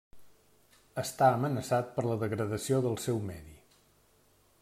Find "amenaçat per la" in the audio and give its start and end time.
1.33-2.17